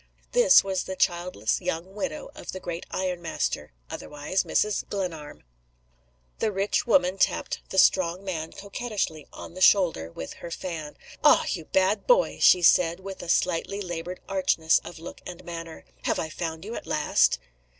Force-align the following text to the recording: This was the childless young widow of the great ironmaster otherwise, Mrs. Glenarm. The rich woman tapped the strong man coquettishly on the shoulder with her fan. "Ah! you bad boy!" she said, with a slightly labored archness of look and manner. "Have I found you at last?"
This 0.31 0.63
was 0.63 0.85
the 0.85 0.95
childless 0.95 1.61
young 1.61 1.93
widow 1.93 2.31
of 2.33 2.53
the 2.53 2.59
great 2.59 2.87
ironmaster 2.89 3.71
otherwise, 3.87 4.43
Mrs. 4.43 4.83
Glenarm. 4.89 5.43
The 6.39 6.51
rich 6.51 6.87
woman 6.87 7.19
tapped 7.19 7.59
the 7.69 7.77
strong 7.77 8.23
man 8.23 8.51
coquettishly 8.51 9.27
on 9.31 9.53
the 9.53 9.61
shoulder 9.61 10.11
with 10.11 10.33
her 10.41 10.49
fan. 10.49 10.97
"Ah! 11.23 11.45
you 11.49 11.65
bad 11.65 12.07
boy!" 12.07 12.39
she 12.41 12.63
said, 12.63 12.99
with 12.99 13.21
a 13.21 13.29
slightly 13.29 13.79
labored 13.79 14.21
archness 14.27 14.81
of 14.83 14.97
look 14.97 15.21
and 15.27 15.43
manner. 15.45 15.85
"Have 16.05 16.17
I 16.17 16.29
found 16.29 16.65
you 16.65 16.73
at 16.73 16.87
last?" 16.87 17.37